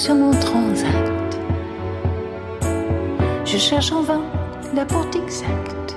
[0.00, 1.30] Sur mon transat.
[3.44, 4.22] Je cherche en vain
[4.74, 5.94] la porte exacte.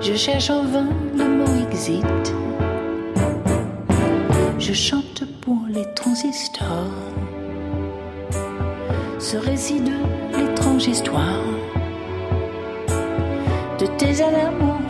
[0.00, 2.32] Je cherche en vain le mot exit.
[4.60, 6.94] Je chante pour les transistors.
[9.18, 11.42] Ce récit de l'étrange histoire
[13.80, 14.80] de tes amours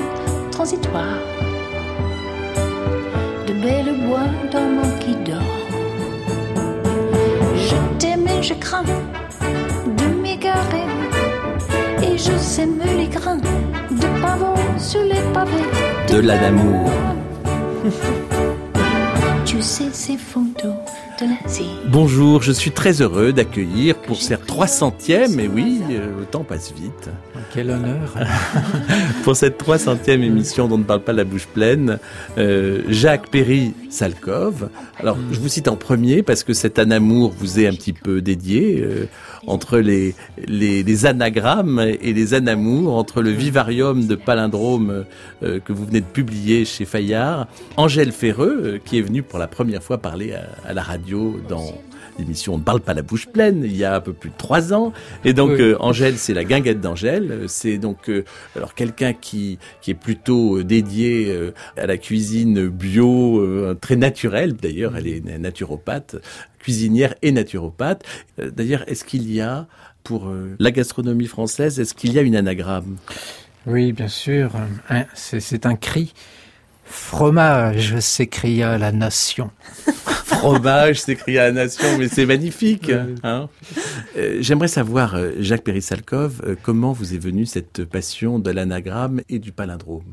[0.51, 1.25] transitoires,
[3.47, 5.68] de belles bois dormants qui dorment.
[8.41, 10.87] Je crains de m'égarer,
[12.03, 15.65] et je sème les grains de pavot sur les pavés.
[16.09, 16.91] De la d'amour.
[19.45, 20.75] Tu sais ces photos
[21.19, 21.71] de l'Asie.
[21.87, 26.71] Bonjour, je suis très heureux d'accueillir pour cette 300e, et oui, euh, le temps passe
[26.73, 27.09] vite,
[27.55, 28.15] Quel honneur.
[29.25, 31.99] pour cette 300e émission dont ne parle pas la bouche pleine,
[32.37, 34.69] euh, Jacques Perry Salkov.
[34.99, 38.21] Alors, je vous cite en premier parce que cet anamour vous est un petit peu
[38.21, 39.07] dédié euh,
[39.47, 40.15] entre les,
[40.47, 45.05] les, anagrammes et les anamours, entre le vivarium de palindrome
[45.43, 49.49] euh, que vous venez de publier chez Fayard, Angèle Ferreux, qui est venue pour la
[49.49, 50.35] première fois parler
[50.67, 51.73] à la radio dans
[52.19, 54.35] l'émission On ne parle pas la bouche pleine, il y a un peu plus de
[54.37, 54.93] trois ans.
[55.25, 55.61] Et donc, Oui.
[55.61, 57.45] euh, Angèle, c'est la guinguette d'Angèle.
[57.49, 58.25] C'est donc euh,
[58.57, 64.55] alors quelqu'un qui, qui est plutôt euh, dédié euh, à la cuisine bio, très naturelle.
[64.55, 66.17] D'ailleurs, elle est na- naturopathe,
[66.59, 68.03] cuisinière et naturopathe.
[68.39, 69.67] D'ailleurs, est-ce qu'il y a,
[70.05, 72.97] pour la gastronomie française, est-ce qu'il y a une anagramme?
[73.67, 74.51] Oui, bien sûr.
[75.15, 76.15] C'est un cri.
[76.85, 79.51] Fromage, s'écria la nation.
[80.39, 82.91] Fromage, s'écria la nation, mais c'est magnifique.
[83.25, 83.49] Hein.
[84.17, 89.21] Euh, J'aimerais savoir, euh, Jacques Péry-Salkov, euh, comment vous est venue cette passion de l'anagramme
[89.29, 90.05] et du palindrome?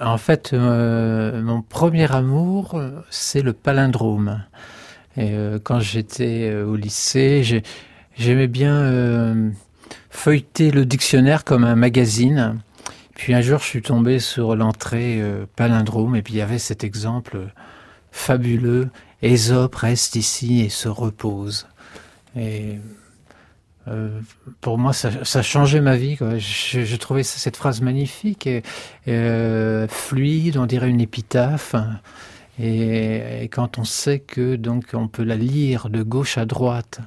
[0.00, 2.80] En fait, euh, mon premier amour,
[3.10, 4.42] c'est le palindrome.
[5.16, 7.62] Et euh, quand j'étais au lycée, j'ai-
[8.18, 9.50] j'aimais bien euh,
[10.10, 12.58] feuilleter le dictionnaire comme un magazine.
[13.14, 16.58] Puis un jour, je suis tombé sur l'entrée euh, palindrome, et puis il y avait
[16.58, 17.38] cet exemple
[18.12, 18.88] fabuleux.
[19.26, 21.66] Ésope reste ici et se repose.
[22.36, 22.78] Et
[23.88, 24.20] euh,
[24.60, 26.16] pour moi, ça, ça changeait ma vie.
[26.16, 26.38] Quoi.
[26.38, 28.62] Je, je trouvais cette phrase magnifique, et,
[29.08, 31.74] euh, fluide, on dirait une épitaphe.
[32.58, 37.00] Et, et quand on sait que donc on peut la lire de gauche à droite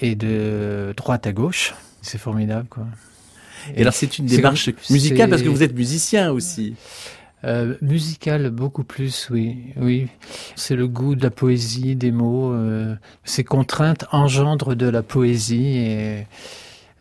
[0.00, 2.66] et de droite à gauche, c'est formidable.
[2.68, 2.86] Quoi.
[3.74, 6.74] Et alors c'est une démarche musicale parce que vous êtes musicien aussi.
[7.44, 9.56] Euh, musical, beaucoup plus, oui.
[9.76, 10.08] oui.
[10.56, 12.52] C'est le goût de la poésie, des mots.
[12.52, 16.26] euh, ces contraintes engendrent de la poésie et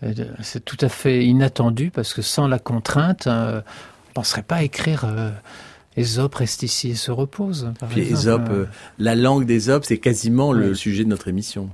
[0.03, 4.44] euh, c'est tout à fait inattendu parce que sans la contrainte, euh, on ne penserait
[4.44, 5.31] pas écrire euh,
[5.97, 7.72] Ésope reste ici et se repose.
[7.79, 8.51] par Puis exemple.
[8.51, 8.68] Ésope,
[9.00, 11.69] la langue d'Ésope, c'est quasiment le sujet de notre émission.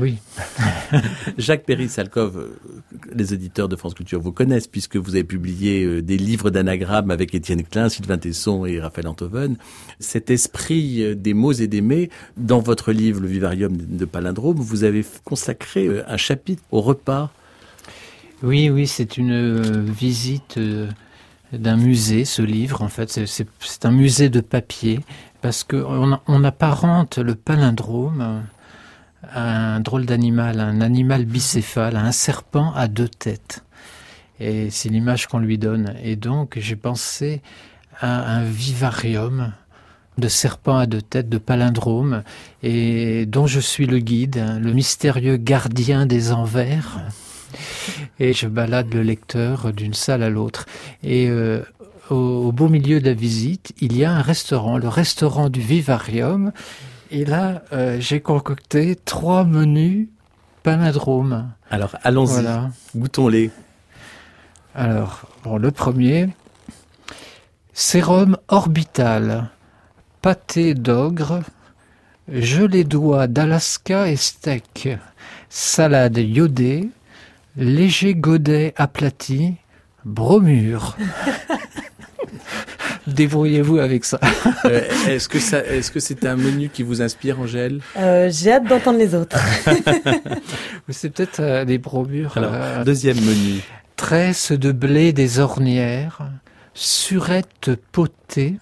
[0.00, 0.18] Oui.
[1.38, 2.58] Jacques Perry-Salkov, euh,
[3.14, 7.10] les auditeurs de France Culture vous connaissent puisque vous avez publié euh, des livres d'anagrammes
[7.10, 9.56] avec Étienne Klein, Sylvain Tesson et Raphaël Antoven.
[9.98, 14.56] Cet esprit euh, des mots et des mets, dans votre livre Le Vivarium de Palindrome,
[14.56, 17.30] vous avez consacré un chapitre au repas.
[18.42, 20.58] Oui, oui, c'est une visite
[21.52, 23.10] d'un musée, ce livre, en fait.
[23.26, 25.00] C'est- un musée de papier,
[25.42, 28.42] parce qu'on on apparente le palindrome
[29.34, 33.64] un drôle d'animal, un animal bicéphale, un serpent à deux têtes.
[34.38, 35.94] Et c'est l'image qu'on lui donne.
[36.02, 37.42] Et donc, j'ai pensé
[38.00, 39.52] à un vivarium
[40.18, 42.22] de serpents à deux têtes, de palindrome,
[42.62, 47.00] et dont je suis le guide, le mystérieux gardien des envers
[48.18, 50.66] et je balade le lecteur d'une salle à l'autre.
[51.02, 51.62] Et euh,
[52.10, 56.52] au beau milieu de la visite, il y a un restaurant, le restaurant du Vivarium.
[57.10, 60.08] Et là, euh, j'ai concocté trois menus
[60.62, 61.50] palindromes.
[61.70, 62.70] Alors allons-y, Voilà.
[62.94, 63.50] goûtons-les.
[64.74, 66.28] Alors, bon, le premier,
[67.72, 69.48] sérum orbital,
[70.22, 71.40] pâté d'ogre,
[72.28, 74.88] gelée d'oie d'Alaska et steak,
[75.48, 76.88] salade iodée,
[77.56, 79.56] léger godet aplati,
[80.04, 80.96] bromure.
[83.06, 84.20] Débrouillez-vous avec ça.
[84.66, 87.80] Euh, est-ce que ça, est-ce que c'est un menu qui vous inspire, Angèle?
[87.96, 89.38] Euh, J'ai hâte d'entendre les autres.
[90.88, 92.36] C'est peut-être euh, des bromures.
[92.36, 93.60] Alors, euh, deuxième menu.
[93.96, 96.20] Tresse de blé des ornières,
[96.74, 98.56] surette potée,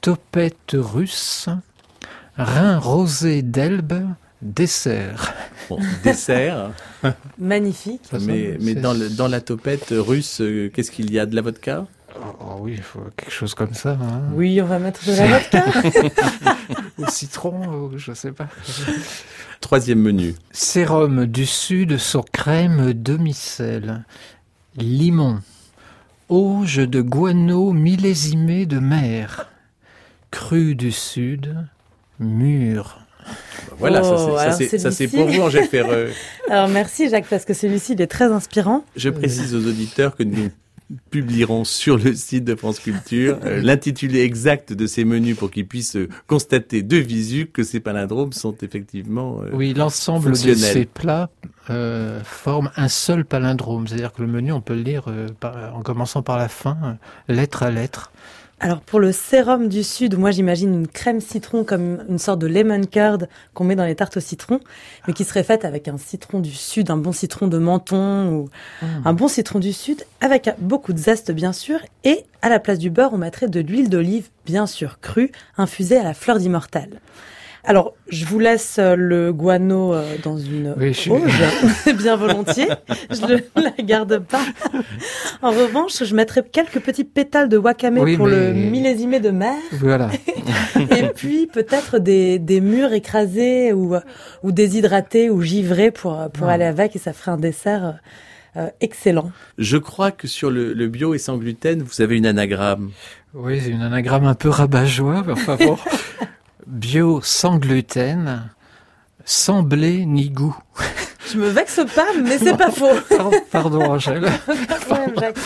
[0.00, 1.48] topette russe,
[2.36, 4.04] rein rosé d'Elbe,
[4.40, 5.32] dessert.
[5.68, 6.72] Bon, dessert.
[7.38, 8.02] Magnifique.
[8.20, 10.42] Mais dans, le, dans la topette russe,
[10.74, 11.26] qu'est-ce qu'il y a?
[11.26, 11.86] De la vodka?
[12.40, 13.92] Oh oui, il faut quelque chose comme ça.
[13.92, 14.22] hein.
[14.34, 15.64] Oui, on va mettre de la vodka.
[16.98, 18.48] Au citron, ou je sais pas.
[19.60, 20.34] Troisième menu.
[20.50, 24.04] Sérum du Sud sur crème demi-sel.
[24.76, 25.40] Limon.
[26.28, 29.48] Auge de guano millésimé de mer.
[30.30, 31.56] Cru du Sud.
[32.18, 32.98] Mûr.
[33.78, 36.10] Voilà, ça, Oh, c'est- ça, alors c'est ça c'est celui-ci- pour vous, Angèle Ferreux.
[36.50, 38.84] Alors merci Jacques parce que celui-ci il est très inspirant.
[38.96, 40.50] Je précise aux auditeurs que nous
[41.10, 45.66] publierons sur le site de France Culture euh, l'intitulé exact de ces menus pour qu'ils
[45.66, 50.84] puissent euh, constater de visu que ces palindromes sont effectivement euh, Oui, l'ensemble de ces
[50.86, 51.30] plats
[52.24, 53.86] forme un seul palindrome.
[53.86, 55.04] C'est-à-dire que le menu, on peut le lire
[55.40, 56.98] par- en commençant par la fin,
[57.28, 58.10] lettre à lettre.
[58.64, 62.46] Alors pour le sérum du sud, moi j'imagine une crème citron comme une sorte de
[62.46, 64.60] lemon curd qu'on met dans les tartes au citron,
[65.08, 68.50] mais qui serait faite avec un citron du sud, un bon citron de menton ou
[69.04, 72.78] un bon citron du sud avec beaucoup de zeste bien sûr, et à la place
[72.78, 76.88] du beurre on mettrait de l'huile d'olive bien sûr crue, infusée à la fleur d'immortal.
[77.64, 82.66] Alors, je vous laisse euh, le guano euh, dans une Oui, je bien volontiers.
[83.10, 84.42] Je ne la garde pas.
[85.42, 89.54] En revanche, je mettrai quelques petits pétales de wakame Oui, pour le millésimé de mer,
[89.72, 90.10] Voilà.
[90.90, 93.94] et puis peut-être des, des mûres écrasées ou,
[94.42, 96.52] ou déshydratés ou givrés pour, pour Ah.
[96.54, 97.98] aller avec, et ça ferait un dessert
[98.56, 99.30] euh, excellent.
[99.58, 102.90] Je crois que sur le, le bio et sans gluten, vous avez une anagramme.
[103.34, 105.78] Oui, c'est une anagramme un peu rabat-joie, mais enfin bon.
[106.66, 108.50] Bio sans gluten,
[109.24, 110.56] sans blé ni goût.
[111.32, 112.94] Je me vexe pas, mais c'est pas faux.
[113.08, 114.24] Pardon, pardon, Angèle.
[115.18, 115.36] Jacques.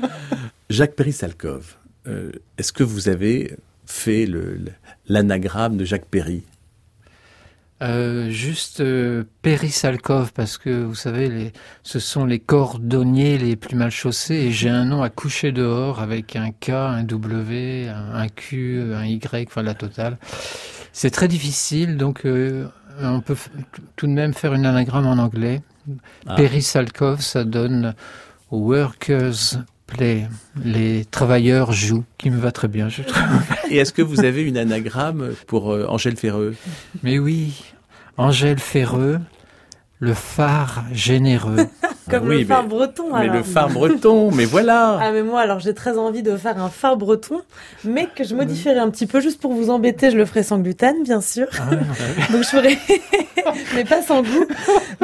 [0.70, 1.76] Jacques Perry-Salkov,
[2.06, 3.56] euh, est-ce que vous avez
[3.86, 4.26] fait
[5.08, 6.42] l'anagramme de Jacques Perry?
[7.82, 11.52] Euh, juste euh, Péry-Salkov, parce que vous savez, les,
[11.82, 16.00] ce sont les cordonniers les plus mal chaussés, et j'ai un nom à coucher dehors
[16.00, 20.16] avec un K, un W, un, un Q, un Y, enfin la totale.
[20.92, 22.68] C'est très difficile, donc euh,
[23.00, 23.36] on peut
[23.96, 25.60] tout de même faire une anagramme en anglais.
[26.26, 26.36] Ah.
[26.36, 27.94] Péry-Salkov, ça donne
[28.52, 29.58] Workers
[29.88, 30.28] Play,
[30.64, 33.22] les travailleurs jouent, qui me va très bien, je trouve.
[33.68, 36.54] Et est-ce que vous avez une anagramme pour euh, Angèle Ferreux?
[37.02, 37.71] Mais oui,
[38.18, 39.20] Angèle Ferreux,
[40.02, 41.68] le phare généreux.
[42.10, 43.04] Comme oui, le phare mais- breton.
[43.12, 43.36] Mais alors.
[43.36, 46.68] le phare breton, mais voilà Ah mais moi alors j'ai très envie de faire un
[46.68, 47.40] phare breton,
[47.84, 50.58] mais que je modifierai un petit peu juste pour vous embêter, je le ferai sans
[50.58, 51.46] gluten bien sûr.
[51.56, 52.26] Ah, ouais, ouais.
[52.32, 52.76] Donc je ferai,
[53.76, 54.44] mais pas sans goût.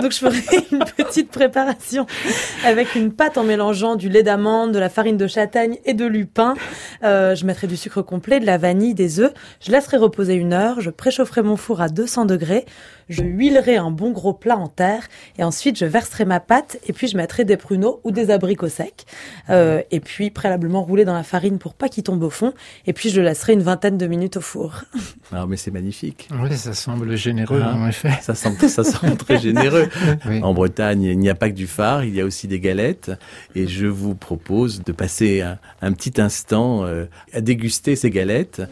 [0.03, 2.05] Donc je ferai une petite préparation
[2.67, 6.07] avec une pâte en mélangeant du lait d'amande, de la farine de châtaigne et de
[6.07, 6.55] lupin.
[7.05, 9.33] Euh, je mettrai du sucre complet, de la vanille, des œufs.
[9.61, 10.81] Je laisserai reposer une heure.
[10.81, 12.67] Je préchaufferai mon four à 200 degrés.
[13.09, 14.67] Je huilerai un bon gros plat en
[15.39, 18.69] et ensuite je verserai ma pâte et puis je mettrai des pruneaux ou des abricots
[18.69, 19.05] secs
[19.51, 22.53] euh, et puis préalablement rouler dans la farine pour pas qu'il tombe au fond
[22.87, 24.83] et puis je le laisserai une vingtaine de minutes au four.
[25.31, 26.27] Ah, mais c'est magnifique.
[26.41, 27.75] Oui, ça semble généreux, Ah.
[27.77, 28.13] en effet.
[28.23, 29.89] Ça semble, ça semble très généreux.
[30.27, 30.41] Oui.
[30.43, 33.11] En Bretagne, il n'y a pas que du phare, il y a aussi des galettes.
[33.55, 37.05] Et je vous propose de passer un, un petit instant euh,
[37.35, 38.63] à déguster ces galettes.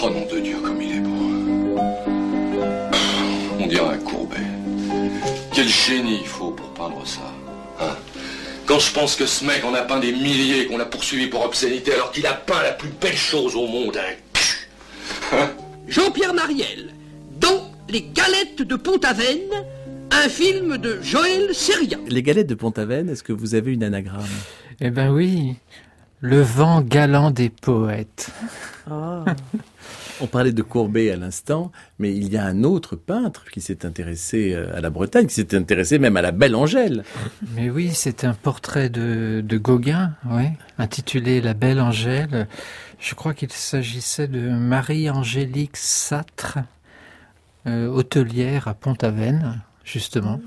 [0.00, 1.80] Oh nom de Dieu, comme il est beau.
[3.58, 4.15] On dirait un courbet.
[5.56, 7.32] Quel génie il faut pour peindre ça.
[7.80, 7.96] hein.
[8.66, 11.42] Quand je pense que ce mec en a peint des milliers, qu'on l'a poursuivi pour
[11.46, 15.36] obscénité, alors qu'il a peint la plus belle chose au monde, un.
[15.38, 15.50] Hein
[15.88, 16.90] Jean-Pierre Mariel,
[17.40, 19.38] dans Les Galettes de Pont-Aven,
[20.10, 21.96] un film de Joël Seria.
[22.06, 24.24] Les galettes de Pont-Aven, est-ce que vous avez une anagramme?
[24.80, 25.54] Eh ben oui,
[26.20, 28.28] le vent galant des poètes.
[28.90, 29.24] Oh.
[30.20, 33.84] On parlait de Courbet à l'instant, mais il y a un autre peintre qui s'est
[33.84, 37.04] intéressé euh, à la Bretagne, qui s'est intéressé même à la belle Angèle.
[37.54, 40.14] Mais oui, c'est un portrait de, de Gauguin,
[40.78, 42.48] intitulé La Belle Angèle.
[42.98, 46.58] Je crois qu'il s'agissait de Marie-Angélique Satre,
[47.66, 50.40] euh, hôtelière à Pont-Aven, justement.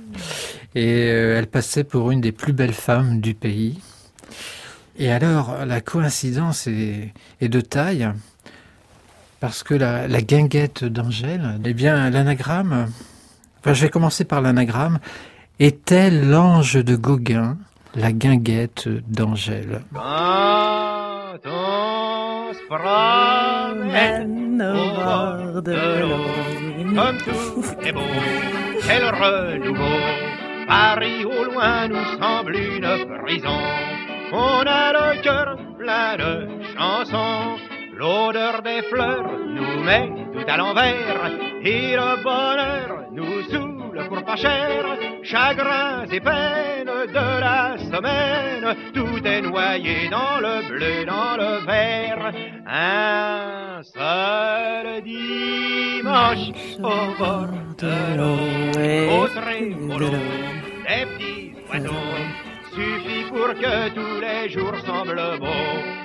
[0.74, 3.80] Et euh, elle passait pour une des plus belles femmes du pays.
[4.98, 7.14] Et alors, la coïncidence est
[7.48, 8.10] de taille,
[9.40, 12.88] parce que la, la guinguette d'Angèle, eh bien, l'anagramme,
[13.60, 15.00] enfin, je vais commencer par l'anagramme,
[15.60, 17.58] était l'ange de Gauguin,
[17.96, 19.82] la guinguette d'Angèle.
[19.94, 28.02] Quand on se promène au bord de l'eau, comme tout est beau,
[28.86, 30.00] quel renouveau.
[30.68, 33.60] Paris au loin nous semble une prison.
[34.32, 37.58] On a le cœur plein de chansons.
[38.00, 41.32] L'odeur des fleurs nous met tout à l'envers.
[41.62, 44.86] Et le bonheur nous saoule pour pas cher.
[45.22, 48.74] Chagrins et peines de la semaine.
[48.94, 52.32] Tout est noyé dans le bleu, dans le vert.
[52.66, 57.52] Un seul dimanche au bord
[57.84, 59.24] de l'eau.
[59.24, 62.16] Au trémolo des petits oiseaux
[62.74, 65.99] suffit pour que tous les jours semblent beaux.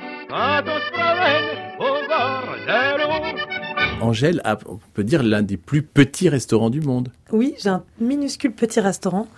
[4.01, 7.11] Angèle a, on peut dire, l'un des plus petits restaurants du monde.
[7.31, 9.29] Oui, j'ai un minuscule petit restaurant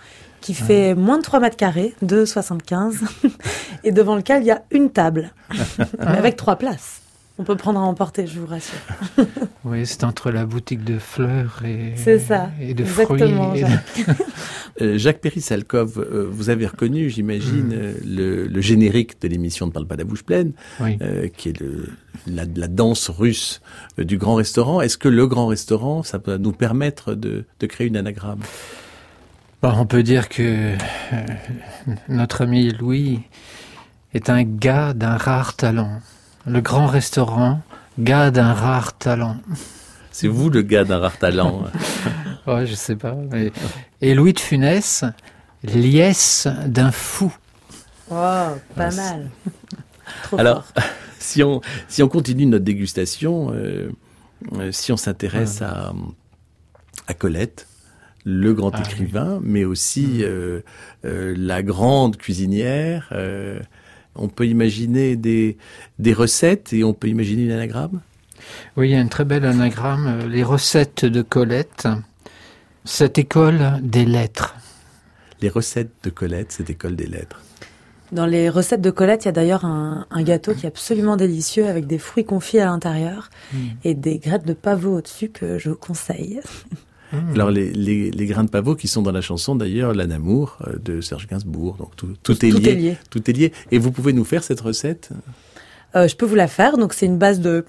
[0.41, 3.01] qui fait moins de 3 mètres carrés, 2,75,
[3.83, 5.33] et devant lequel il y a une table,
[5.99, 7.01] mais avec trois places.
[7.39, 8.79] On peut prendre à emporter, je vous rassure.
[9.65, 13.61] Oui, c'est entre la boutique de fleurs et, C'est ça, et de exactement, fruits.
[13.61, 14.17] Jacques.
[14.81, 19.71] Euh, Jacques Perry-Salkov, euh, vous avez reconnu, j'imagine, euh, le, le générique de l'émission Ne
[19.71, 20.99] parle pas la bouche pleine, Oui.
[21.01, 21.89] euh, qui est le,
[22.27, 23.59] la, la danse russe
[23.97, 24.79] euh, du grand restaurant.
[24.79, 28.41] Est-ce que le grand restaurant, ça peut nous permettre de, de créer une anagramme?
[29.63, 30.75] Bon, on peut dire que euh,
[32.07, 33.21] notre ami Louis
[34.13, 36.01] est un gars d'un rare talent.
[36.47, 37.61] Le grand restaurant,
[37.99, 39.37] gars d'un rare talent.
[40.11, 41.63] C'est vous le gars d'un rare talent.
[42.47, 43.13] Ouais, je sais pas.
[43.13, 43.51] mais-
[43.99, 45.03] Et Louis de Funès,
[45.65, 47.35] liesse d'un fou.
[48.09, 48.13] Oh,
[48.73, 49.29] pas mal.
[50.23, 50.83] Trop Alors, fort.
[51.19, 53.91] si on, si on continue notre dégustation, euh,
[54.53, 55.91] euh, si on s'intéresse à,
[57.07, 57.67] à Colette,
[58.23, 60.61] le grand Ah, écrivain, mais aussi euh,
[61.03, 63.59] euh, la grande cuisinière, euh,
[64.17, 65.57] on peut imaginer des,
[65.99, 68.01] des recettes et on peut imaginer une anagramme?
[68.75, 71.87] Oui, il y a une très belle anagramme, euh, les recettes de Colette.
[72.85, 74.55] Cette école des lettres.
[75.41, 77.41] Les recettes de Colette, cette école des lettres.
[78.13, 81.17] Dans les recettes de Colette, il y a d'ailleurs un, un gâteau qui est absolument
[81.17, 83.29] délicieux avec des fruits confits à l'intérieur
[83.83, 86.39] et des graines de pavot au-dessus que je vous conseille.
[87.33, 90.57] Alors les, les, les grains de pavot qui sont dans la chanson d'ailleurs L'âne amour
[90.67, 91.75] euh, de Serge Gainsbourg.
[91.77, 92.97] Donc tout, tout, est, tout lié, est lié.
[93.09, 93.53] Tout est lié.
[93.71, 95.09] Et vous pouvez nous faire cette recette?
[95.95, 96.77] Euh, je peux vous la faire.
[96.77, 97.65] Donc c'est une base de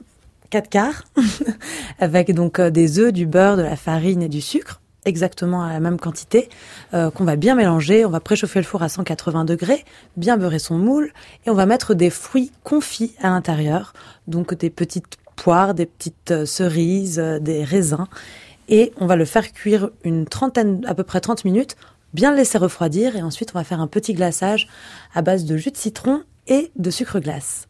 [0.51, 1.05] 4 quarts
[1.99, 5.73] avec donc euh, des œufs, du beurre, de la farine et du sucre exactement à
[5.73, 6.49] la même quantité
[6.95, 8.05] euh, qu'on va bien mélanger.
[8.05, 9.85] On va préchauffer le four à 180 degrés,
[10.17, 11.13] bien beurrer son moule
[11.47, 13.95] et on va mettre des fruits confits à l'intérieur.
[14.29, 18.07] Donc des petites poires, des petites euh, cerises, euh, des raisins
[18.69, 21.77] et on va le faire cuire une trentaine, à peu près 30 minutes,
[22.15, 24.69] bien le laisser refroidir et ensuite on va faire un petit glaçage
[25.15, 27.69] à base de jus de citron et de sucre glace.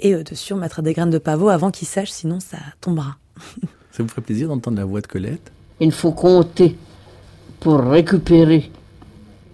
[0.00, 3.16] Et euh, dessus on mettra des graines de pavot avant qu'il sèche, sinon ça tombera.
[3.92, 5.50] Ça vous ferait plaisir d'entendre la voix de Colette?
[5.80, 6.76] Il faut compter
[7.58, 8.70] pour récupérer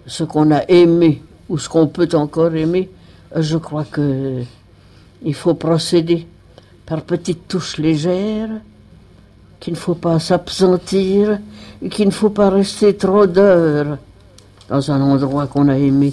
[0.07, 2.91] ce qu'on a aimé ou ce qu'on peut encore aimer.
[3.35, 4.43] Je crois que
[5.23, 6.27] il faut procéder
[6.85, 8.51] par petites touches légères,
[9.61, 11.39] qu'il ne faut pas s'absentir
[11.83, 13.99] et qu'il ne faut pas rester trop d'heures
[14.69, 16.13] dans un endroit qu'on a aimé.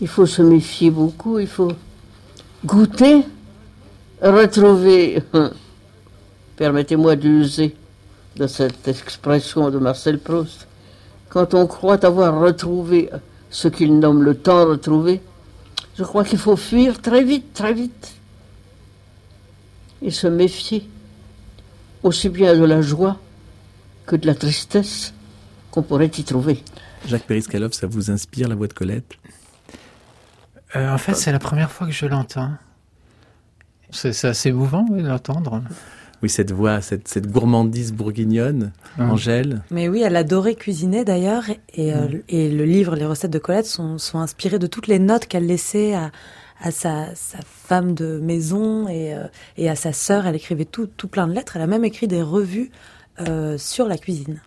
[0.00, 1.72] Il faut se méfier beaucoup, il faut
[2.64, 3.24] goûter,
[4.20, 5.22] retrouver,
[6.56, 7.76] permettez-moi d'user
[8.36, 10.66] de cette expression de Marcel Proust,
[11.28, 13.10] quand on croit avoir retrouvé
[13.50, 15.20] ce qu'il nomme le temps retrouvé,
[15.96, 18.14] je crois qu'il faut fuir très vite, très vite,
[20.00, 20.88] et se méfier
[22.02, 23.18] aussi bien de la joie
[24.06, 25.14] que de la tristesse
[25.70, 26.62] qu'on pourrait y trouver.
[27.06, 29.12] Jacques Periscalov, ça vous inspire la voix de Colette?
[30.76, 32.50] Euh, en fait, c'est la première fois que je l'entends.
[33.90, 35.62] C'est c'est assez émouvant oui, de l'entendre.
[36.22, 39.10] Oui, cette voix, cette, cette gourmandise bourguignonne, Hum.
[39.10, 39.62] Angèle.
[39.70, 41.44] Mais oui, elle adorait cuisiner d'ailleurs,
[41.74, 42.20] et, euh, Mm.
[42.28, 45.46] et le livre, les recettes de Colette sont, sont inspirées de toutes les notes qu'elle
[45.46, 46.10] laissait à,
[46.62, 49.24] à sa, sa femme de maison et, euh,
[49.56, 50.26] et à sa sœur.
[50.26, 51.56] Elle écrivait tout, tout plein de lettres.
[51.56, 52.70] Elle a même écrit des revues
[53.20, 54.40] euh, sur la cuisine.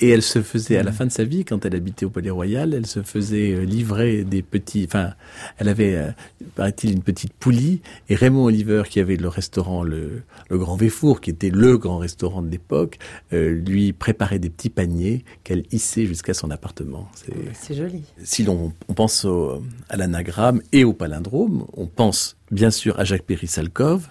[0.00, 2.30] Et elle se faisait, à la fin de sa vie, quand elle habitait au Palais
[2.30, 5.12] Royal, elle se faisait euh, livrer des petits, enfin,
[5.58, 6.10] elle avait, euh,
[6.54, 7.82] paraît-il, une petite poulie.
[8.08, 11.98] Et Raymond Oliver, qui avait le restaurant, le, le Grand Véfour, qui était le grand
[11.98, 12.98] restaurant de l'époque,
[13.32, 17.08] euh, lui préparait des petits paniers qu'elle hissait jusqu'à son appartement.
[17.52, 18.02] C'est joli.
[18.24, 23.04] Si l'on on pense au, à l'anagramme et au palindrome, on pense bien sûr à
[23.04, 24.08] Jacques Péry-Salkov,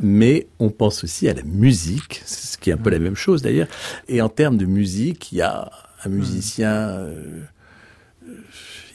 [0.00, 3.42] mais on pense aussi à la musique, ce qui est un peu la même chose
[3.42, 3.68] d'ailleurs.
[4.08, 5.70] Et en termes de musique, il y a
[6.04, 7.42] un musicien euh,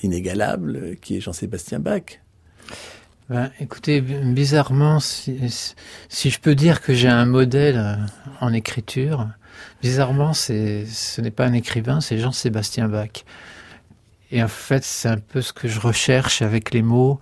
[0.03, 2.19] inégalable qui est Jean-Sébastien Bach.
[3.29, 5.37] Ben, écoutez, bizarrement, si,
[6.07, 7.95] si, je peux dire que j'ai un modèle euh,
[8.39, 9.27] en écriture,
[9.81, 13.25] bizarrement, ce n'est pas un écrivain, c'est Jean-Sébastien Bach.
[14.31, 17.19] Et en fait, c'est un peu ce que je recherche avec les mots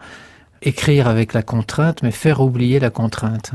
[0.65, 3.51] écrire avec la contrainte, mais faire oublier la contrainte.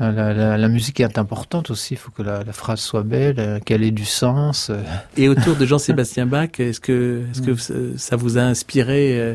[0.00, 3.90] La, musique est importante aussi, il faut que la, phrase soit belle, euh, qu'elle ait
[3.90, 4.70] du sens.
[4.70, 4.80] Euh.
[5.16, 9.34] Et autour de Jean-Sébastien Bach, est-ce que, est-ce que ça vous a inspiré euh,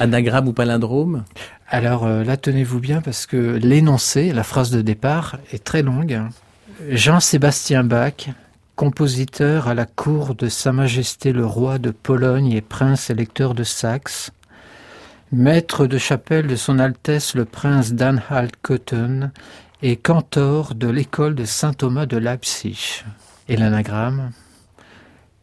[0.00, 1.24] anagramme ou palindrome?
[1.66, 6.20] Alors là, tenez-vous bien parce que l'énoncé, la phrase de départ, est très longue.
[6.90, 8.28] Jean-Sébastien Bach,
[8.76, 13.64] compositeur à la cour de Sa Majesté le roi de Pologne et prince électeur de
[13.64, 14.32] Saxe,
[15.32, 19.32] maître de chapelle de Son Altesse le prince d'Anhalt-Köthen
[19.80, 23.02] et cantor de l'école de saint Thomas de Leipzig.
[23.48, 24.32] Et l'anagramme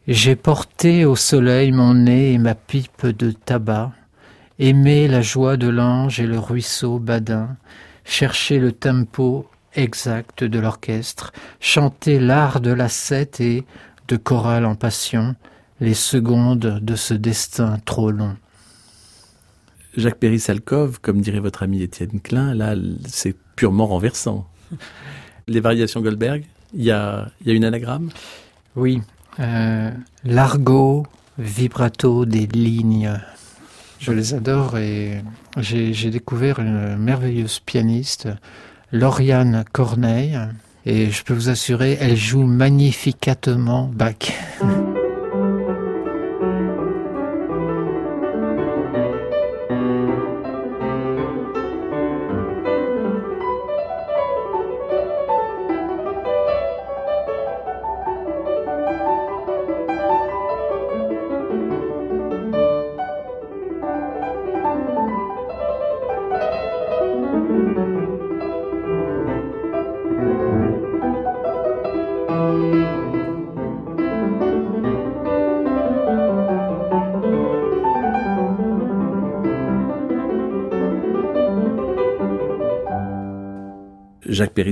[0.08, 3.92] J'ai porté au soleil mon nez et ma pipe de tabac,
[4.60, 7.58] aimé la joie de l'ange et le ruisseau badin,
[8.06, 13.66] cherché le tempo exact de l'orchestre, chanté l'art de la sette et,
[14.08, 15.36] de chorale en passion,
[15.80, 18.36] les secondes de ce destin trop long.
[19.98, 22.76] Jacques Péry-Salkov, comme dirait votre ami Étienne Klein, là,
[23.08, 24.48] c'est purement renversant.
[25.48, 26.44] Les variations Goldberg,
[26.74, 28.10] il y a, y a une anagramme?
[28.76, 29.02] Oui.
[29.40, 29.92] Euh,
[30.24, 33.20] L'argot, vibrato des lignes.
[34.00, 35.22] Je les adore et
[35.58, 38.30] j'ai découvert une merveilleuse pianiste,
[38.92, 40.40] Lauriane Corneille,
[40.86, 44.32] et je peux vous assurer, elle joue magnificatement Bach.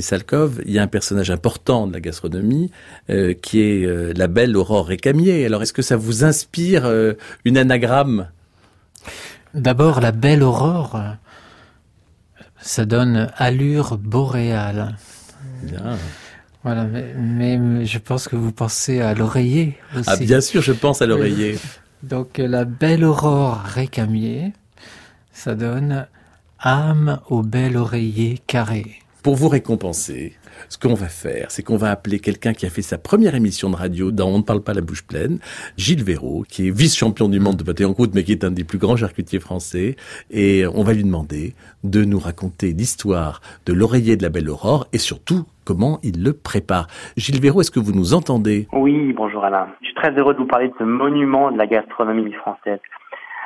[0.08, 2.72] Péry-Salkov, il y a un personnage important de la gastronomie
[3.10, 5.46] euh, qui est euh, la belle Aurore Récamier.
[5.46, 7.14] Alors, est-ce que ça vous inspire euh,
[7.46, 8.30] une anagramme?
[9.54, 11.02] D'abord, la belle Aurore,
[12.60, 14.96] ça donne allure boréale.
[15.64, 15.98] Bien.
[16.64, 20.10] Voilà, mais, je pense que vous pensez à l'oreiller aussi.
[20.10, 21.58] Ah, bien sûr, je pense à l'oreiller.
[22.04, 24.54] Donc, la belle Aurore Récamier,
[25.34, 26.08] ça donne
[26.60, 29.02] âme au bel oreiller carré.
[29.28, 30.38] Pour vous récompenser,
[30.70, 33.70] ce qu'on va faire, c'est qu'on va appeler quelqu'un qui a fait sa première émission
[33.70, 35.40] de radio dans On ne parle pas la bouche pleine,
[35.76, 38.52] Gilles Véraud, qui est vice-champion du monde de pâté en croûte, mais qui est un
[38.52, 39.98] des plus grands charcutiers français.
[40.32, 44.88] Et on va lui demander de nous raconter l'histoire de l'oreiller de la belle aurore
[44.94, 46.88] et surtout comment il le prépare.
[47.18, 48.70] Gilles Véraud, est-ce que vous nous entendez?
[48.72, 49.68] Oui, bonjour Alain.
[49.82, 52.80] Je suis très heureux de vous parler de ce monument de la gastronomie française.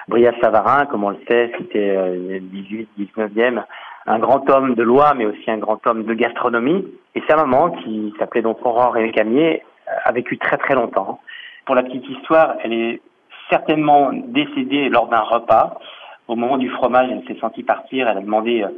[0.08, 3.64] Brias Savarin, comme on le sait, c'était le 18, 19e
[4.08, 6.88] un grand homme de loi, mais aussi un grand homme de gastronomie.
[7.16, 9.64] Et sa maman, qui s'appelait donc Aurore Camier,
[10.04, 11.20] a vécu très très longtemps.
[11.66, 13.02] Pour la petite histoire, elle est
[13.50, 15.80] certainement décédée lors d'un repas.
[16.28, 18.08] Au moment du fromage, elle s'est sentie partir.
[18.08, 18.70] Elle a demandé euh,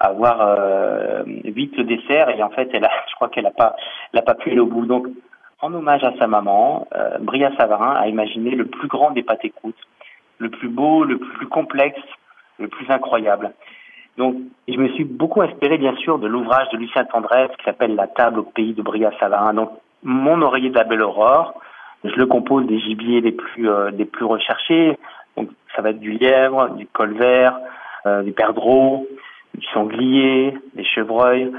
[0.00, 3.50] à avoir euh, vite le dessert et en fait, elle a, je crois qu'elle n'a
[3.50, 3.76] pas,
[4.12, 4.86] pas pu aller au bout.
[4.86, 5.06] Donc,
[5.60, 9.50] en hommage à sa maman, euh, Bria Savarin a imaginé le plus grand des pâtés
[9.50, 9.76] croûtes,
[10.38, 12.00] le plus beau, le plus complexe,
[12.58, 13.52] le plus incroyable.
[14.18, 14.36] Donc,
[14.68, 18.06] je me suis beaucoup inspiré, bien sûr, de l'ouvrage de Lucien Tendresse qui s'appelle La
[18.06, 19.54] table au pays de Bria-Savarin.
[19.54, 19.70] Donc,
[20.02, 21.54] mon oreiller de la belle aurore,
[22.04, 24.98] je le compose des gibiers les plus, euh, les plus recherchés.
[25.36, 27.58] Donc, ça va être du lièvre, du colvert,
[28.06, 29.06] euh, du perdreau,
[29.54, 31.50] du sanglier, des chevreuils.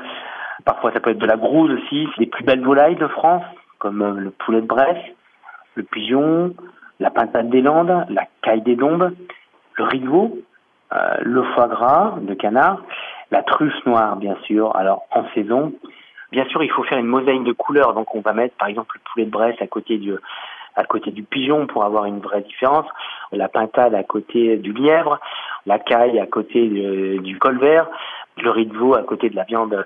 [0.65, 2.07] Parfois, ça peut être de la grouze aussi.
[2.13, 3.43] C'est les plus belles volailles de France,
[3.79, 5.03] comme euh, le poulet de Bresse,
[5.75, 6.53] le pigeon,
[6.99, 9.13] la pintade des Landes, la caille des Dombes,
[9.75, 10.37] le rigot,
[10.93, 12.81] euh, le foie gras de canard,
[13.31, 15.73] la truffe noire bien sûr, alors en saison,
[16.33, 18.95] Bien sûr, il faut faire une mosaïque de couleurs, donc on va mettre par exemple
[18.95, 20.15] le poulet de Bresse à côté du
[20.75, 22.87] à côté du pigeon pour avoir une vraie différence,
[23.31, 25.19] la pintade à côté du lièvre,
[25.67, 27.87] la caille à côté du colvert,
[28.41, 29.85] le riz de veau à côté de la viande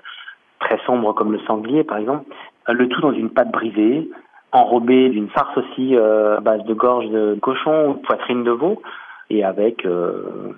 [0.58, 2.24] très sombre comme le sanglier par exemple,
[2.66, 4.08] le tout dans une pâte brisée,
[4.50, 8.52] enrobé d'une farce aussi euh, à base de gorge de cochon ou de poitrine de
[8.52, 8.80] veau
[9.28, 10.54] et avec euh,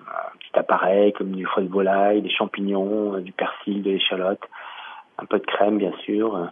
[0.51, 4.41] un petit appareil comme du foie de volaille, des champignons, euh, du persil, de l'échalote,
[5.19, 6.51] un peu de crème bien sûr.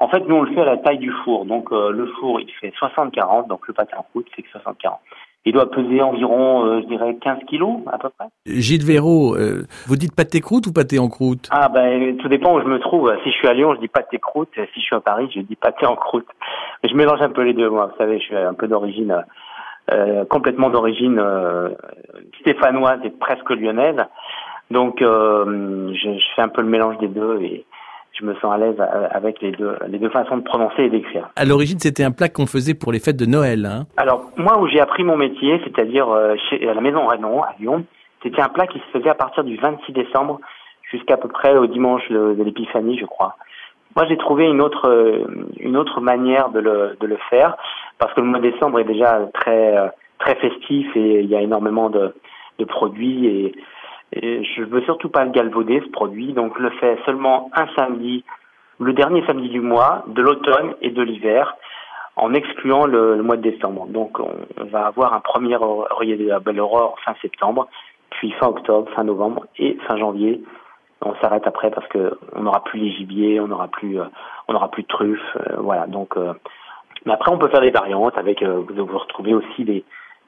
[0.00, 1.44] En fait, nous on le fait à la taille du four.
[1.44, 4.98] Donc le four il fait 60-40, donc le pâté en croûte c'est 60-40.
[5.44, 8.28] Il doit peser environ, euh, je dirais, 15 kilos à peu près.
[8.46, 11.48] Gilles Véraud, euh, vous dites pâté croûte ou pâté en croûte?
[11.50, 13.12] Ah ben tout dépend où je me trouve.
[13.24, 14.50] Si je suis à Lyon, je dis pâté croûte.
[14.54, 16.28] Si je suis à Paris, je dis pâté en croûte.
[16.84, 17.86] Je mélange un peu les deux, moi.
[17.86, 19.24] Vous savez, je suis un peu d'origine,
[19.90, 21.20] euh, complètement d'origine
[22.40, 24.00] stéphanoise et presque lyonnaise.
[24.70, 27.66] Donc je, je, fais un peu le mélange des deux et
[28.18, 28.76] je me sens à l'aise
[29.10, 31.30] avec les deux, les deux façons de prononcer et d'écrire.
[31.36, 33.66] À l'origine, c'était un plat qu'on faisait pour les fêtes de Noël.
[33.66, 37.42] Hein Alors, moi, où j'ai appris mon métier, c'est-à-dire euh, chez, à la Maison Rénon,
[37.42, 37.84] à Lyon,
[38.22, 40.40] c'était un plat qui se faisait à partir du 26 décembre
[40.90, 43.36] jusqu'à peu près au dimanche de, de l'Épiphanie, je crois.
[43.96, 45.24] Moi, j'ai trouvé une autre, euh,
[45.60, 47.56] une autre manière de le, de le faire,
[47.98, 51.36] parce que le mois de décembre est déjà très, euh, très festif et il y
[51.36, 52.14] a énormément de,
[52.58, 53.54] de produits et
[54.12, 57.66] et je veux surtout pas le galvauder, ce produit, donc je le fais seulement un
[57.76, 58.24] samedi,
[58.78, 61.56] le dernier samedi du mois, de l'automne et de l'hiver,
[62.16, 63.86] en excluant le, mois de décembre.
[63.86, 67.68] Donc on, va avoir un premier oreiller de la belle aurore fin septembre,
[68.10, 70.42] puis fin octobre, fin novembre et fin janvier.
[71.04, 74.04] On s'arrête après parce que on n'aura plus les gibiers, on n'aura plus, euh,
[74.48, 75.86] on n'aura plus de truffes, euh, voilà.
[75.86, 76.32] Donc, euh,
[77.04, 79.84] mais après on peut faire des variantes avec, vous, vous retrouvez aussi des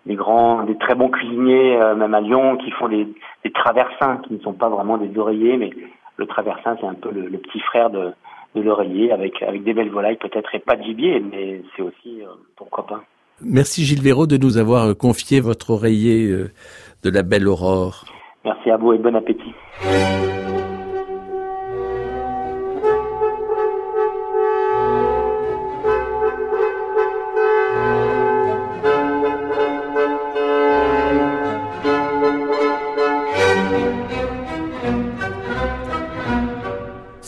[0.07, 3.09] des grands, des très bons cuisiniers, même à Lyon, qui font des,
[3.43, 5.71] des, traversins, qui ne sont pas vraiment des oreillers, mais
[6.19, 8.13] le traversin, c'est un peu le, petit frère de,
[8.55, 12.21] de l'oreiller, avec, avec des belles volailles peut-être, et pas de gibier, mais c'est aussi,
[12.21, 13.01] euh, pourquoi pas.
[13.41, 18.05] Merci Gilles Véraud de nous avoir confié votre oreiller de la belle aurore.
[18.45, 19.55] Merci à vous et bon appétit.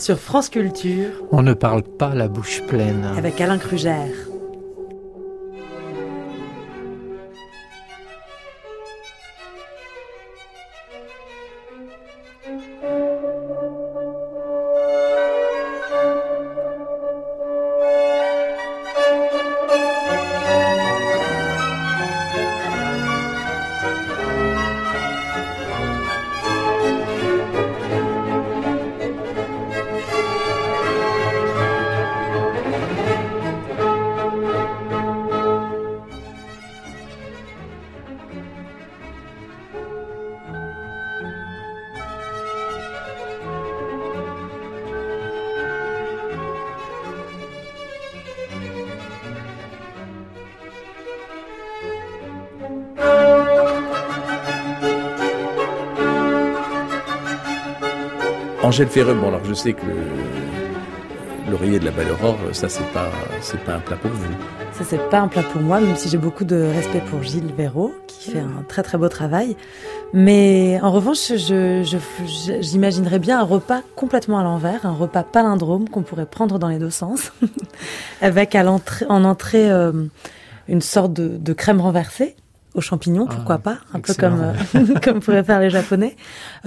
[0.07, 3.03] Sur France Culture, on ne parle pas la bouche pleine.
[3.17, 4.07] Avec Alain Crugère.
[58.77, 59.87] Angèle Ferreux, bon alors je sais que
[61.49, 63.09] l'oreiller de la Belle Aurore, ça c'est pas
[63.41, 64.31] c'est pas un plat pour vous.
[64.73, 67.51] Ça c'est pas un plat pour moi, même si j'ai beaucoup de respect pour Gilles
[67.57, 69.57] Véraud, qui fait un très très beau travail.
[70.13, 76.03] Mais en revanche, j'imaginerais je, bien un repas complètement à l'envers, un repas palindrome qu'on
[76.03, 77.31] pourrait prendre dans les deux sens,
[78.21, 79.91] avec à en entrée euh,
[80.67, 82.35] une sorte de, crème renversée
[82.75, 84.39] aux champignons, pourquoi ah, pas, un peu comme
[84.75, 86.15] euh, comme pourraient faire les Japonais,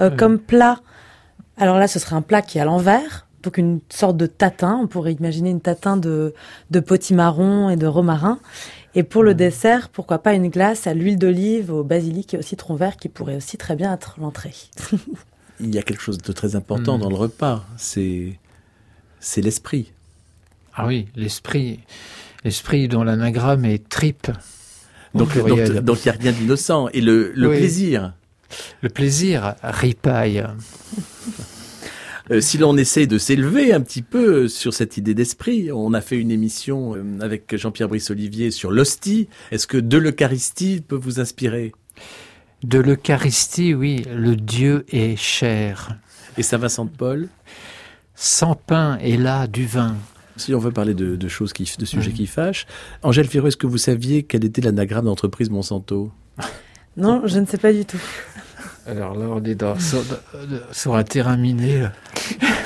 [0.01, 0.75] euh, comme plat
[1.61, 4.79] alors là, ce serait un plat qui est à l'envers, donc une sorte de tatin.
[4.81, 6.33] On pourrait imaginer une tatin de,
[6.71, 8.39] de potimarron et de romarin.
[8.95, 9.37] Et pour le mmh.
[9.37, 13.09] dessert, pourquoi pas une glace à l'huile d'olive, au basilic et au citron vert qui
[13.09, 14.55] pourrait aussi très bien être l'entrée.
[15.59, 17.01] Il y a quelque chose de très important mmh.
[17.01, 18.39] dans le repas, c'est
[19.19, 19.91] c'est l'esprit.
[20.73, 21.81] Ah oui, l'esprit,
[22.43, 24.31] l'esprit dont l'anagramme est tripe.
[25.13, 26.87] Donc, donc, il n'y a rien d'innocent.
[26.93, 28.13] Et le, le plaisir.
[28.81, 30.45] Le plaisir ripaille.
[32.29, 36.01] Euh, si l'on essaie de s'élever un petit peu sur cette idée d'esprit, on a
[36.01, 39.27] fait une émission euh, avec Jean-Pierre Brice-Olivier sur l'hostie.
[39.51, 41.73] Est-ce que de l'Eucharistie peut vous inspirer?
[42.63, 44.05] De l'Eucharistie, oui.
[44.13, 45.97] Le Dieu est cher.
[46.37, 47.27] Et Saint Vincent de Paul?
[48.15, 49.97] Sans pain et là du vin.
[50.37, 52.65] Si on veut parler de, choses qui, de sujets qui fâchent,
[53.03, 56.11] Angèle Firot, est-ce que vous saviez quel était l'anagramme d'entreprise Monsanto?
[56.97, 58.01] Non, je ne sais pas du tout.
[58.85, 59.75] Alors là, on est dans,
[60.71, 61.87] sur, un terrain miné.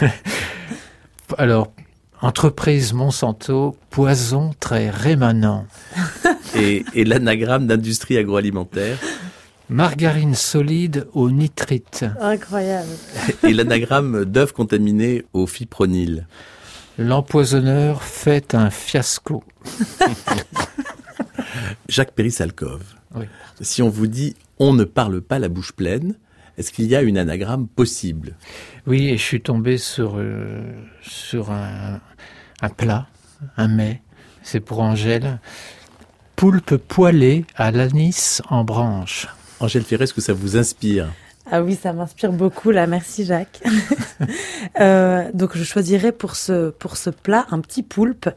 [1.37, 1.73] Alors,
[2.21, 5.65] entreprise Monsanto, poison très rémanent.
[6.55, 8.97] Et, et l'anagramme d'industrie agroalimentaire
[9.69, 12.05] Margarine solide au nitrite.
[12.21, 12.89] Incroyable.
[13.43, 16.27] et l'anagramme d'œufs contaminés au fipronil.
[16.97, 19.43] L'empoisonneur fait un fiasco.
[21.89, 22.81] Jacques Péry-Salkov,
[23.15, 23.25] Oui.
[23.61, 26.15] si on vous dit on ne parle pas la bouche pleine,
[26.57, 28.35] est-ce qu'il y a une anagramme possible?
[28.87, 31.99] Oui, et je suis tombé sur, euh, sur un,
[32.61, 33.07] un plat,
[33.57, 34.01] un mets.
[34.43, 35.39] C'est pour Angèle.
[36.35, 39.27] Poulpe poêlée à l'anis en branche.
[39.59, 41.09] Angèle Ferret, est-ce que ça vous inspire?
[41.51, 42.87] Ah oui, ça m'inspire beaucoup là.
[42.87, 43.61] Merci Jacques.
[44.81, 48.29] Euh, donc je choisirais pour ce pour ce plat un petit poulpe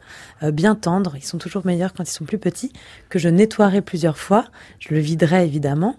[0.43, 1.15] euh, bien tendre.
[1.17, 2.71] Ils sont toujours meilleurs quand ils sont plus petits.
[3.09, 4.45] Que je nettoierai plusieurs fois.
[4.79, 5.95] Je le viderai évidemment.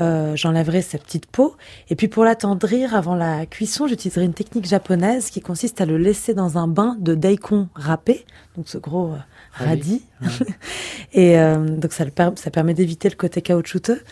[0.00, 1.56] Euh, J'enlèverai sa petite peau.
[1.88, 5.98] Et puis pour l'attendrir avant la cuisson, j'utiliserai une technique japonaise qui consiste à le
[5.98, 8.24] laisser dans un bain de daikon râpé,
[8.56, 9.14] donc ce gros
[9.60, 10.02] euh, radis.
[11.12, 14.02] Et euh, donc ça, le per- ça permet d'éviter le côté caoutchouteux.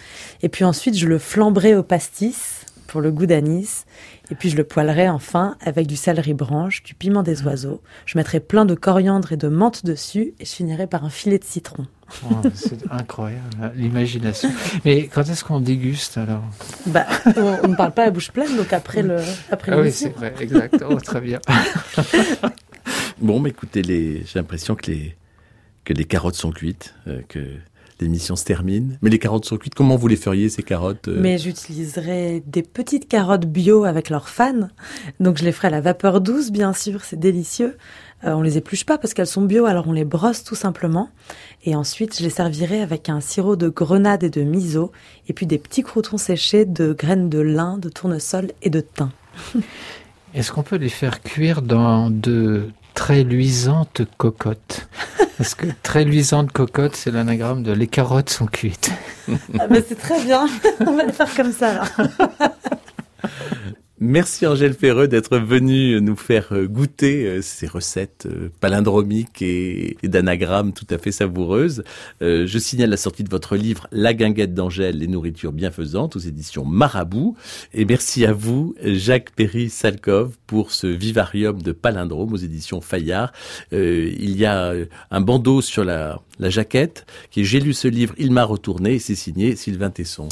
[0.42, 3.84] Et puis ensuite, je le flamberai au pastis pour le goût d'anis.
[4.30, 7.82] Et puis je le poêlerai enfin avec du céleri branche, du piment des oiseaux.
[8.06, 11.38] Je mettrai plein de coriandre et de menthe dessus et je finirai par un filet
[11.38, 11.86] de citron.
[12.30, 14.50] Oh, c'est incroyable, hein, l'imagination.
[14.84, 16.44] Mais quand est-ce qu'on déguste alors?
[16.86, 19.18] Bah, on, ne parle pas la bouche pleine, donc après le
[19.50, 20.84] après Ah oui, c'est vrai, exact.
[20.88, 21.40] Oh, très bien.
[23.20, 24.24] Bon, mais écoutez, les...
[24.24, 25.16] j'ai l'impression que les...
[25.84, 27.40] que les carottes sont cuites, euh, que
[28.00, 28.98] l'émission se termine.
[29.02, 32.62] Mais les carottes sont cuites, comment vous les feriez, ces carottes euh Mais j'utiliserai des
[32.62, 34.68] petites carottes bio avec leurs fans.
[35.20, 37.76] Donc je les ferai à la vapeur douce, bien sûr, c'est délicieux.
[38.24, 41.10] Euh, on les épluche pas parce qu'elles sont bio, alors on les brosse tout simplement.
[41.64, 44.92] Et ensuite, je les servirai avec un sirop de grenade et de miso,
[45.28, 49.10] et puis des petits croutons séchés de graines de lin, de tournesol et de thym.
[50.34, 54.88] Est-ce qu'on peut les faire cuire dans de très luisantes cocottes
[55.36, 58.90] Parce que très luisante cocotte, c'est l'anagramme de les carottes sont cuites.
[59.58, 60.46] Ah bah, c'est très bien,
[60.80, 61.70] on va le faire comme ça.
[61.70, 61.88] alors.
[64.00, 69.96] Merci Angèle Ferreux d'être venue nous faire euh, goûter euh, ces recettes euh, palindromiques et,
[70.02, 71.84] d'anagrammes tout à fait savoureuses.
[72.20, 76.64] Je signale la sortie de votre livre La guinguette d'Angèle, les nourritures bienfaisantes aux éditions
[76.64, 77.36] Marabout.
[77.72, 83.32] Et merci à vous, Jacques Perry-Salkov, pour ce vivarium de palindrome aux éditions Fayard.
[83.72, 84.74] Il y a
[85.10, 88.94] un bandeau sur la, la jaquette qui est J'ai lu ce livre, il m'a retourné
[88.94, 90.28] et c'est signé Sylvain Tesson.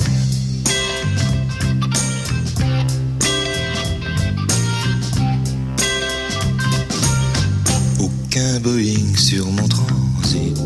[8.42, 10.58] Aucun Boeing sur mon transit.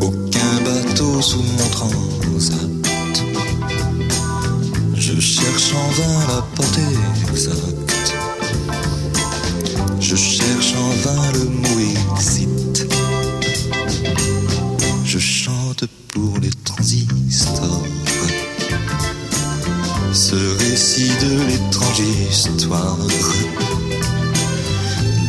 [0.00, 2.60] Aucun bateau sous mon transat.
[4.94, 6.82] Je cherche en vain la portée
[7.28, 8.14] exacte.
[9.98, 11.80] Je cherche en vain le mot
[12.14, 12.86] excite.
[15.04, 17.82] Je chante pour les transistors.
[20.12, 22.98] Ce récit de l'étrange histoire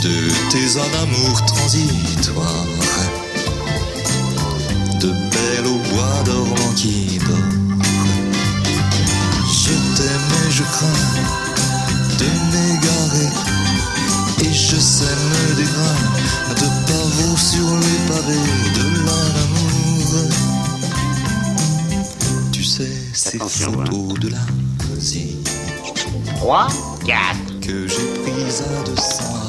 [0.01, 2.65] de tes âmes d'amour transitoires,
[4.99, 7.37] de belles au bois dormant qui dort.
[9.47, 11.03] Je t'aime et je crains
[12.19, 13.31] de m'égarer,
[14.43, 15.07] et je sème
[15.55, 20.09] des grains de pavots sur les pavés de l'amour.
[22.51, 25.35] Tu sais, ces Attention, photos de l'Asie
[26.37, 26.67] 3,
[27.05, 27.59] 4.
[27.61, 29.44] que j'ai prises à 200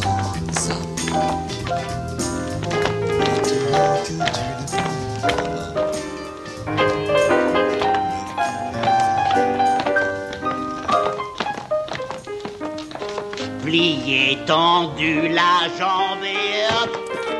[13.62, 16.57] Plié, tendu, la jambe et.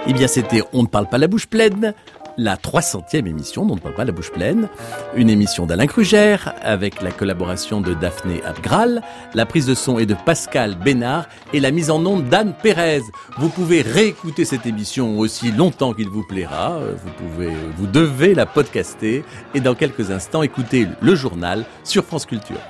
[0.09, 1.95] Eh bien, c'était On ne parle pas la bouche pleine,
[2.37, 4.68] la 300e émission d'On ne parle pas la bouche pleine,
[5.14, 9.03] une émission d'Alain Crugère avec la collaboration de Daphné Abgral,
[9.35, 13.03] la prise de son est de Pascal Bénard et la mise en onde d'Anne Pérez.
[13.38, 18.46] Vous pouvez réécouter cette émission aussi longtemps qu'il vous plaira, vous pouvez, vous devez la
[18.46, 22.61] podcaster et dans quelques instants écouter le journal sur France Culture.